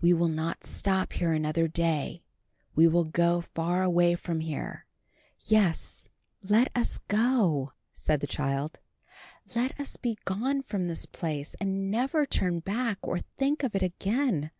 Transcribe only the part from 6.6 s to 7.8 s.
us go,"